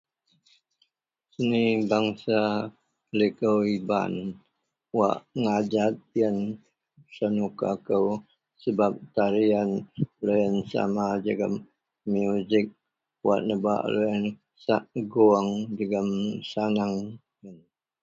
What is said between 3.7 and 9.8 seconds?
iban wak ngajat ien senuka kou sebab tarian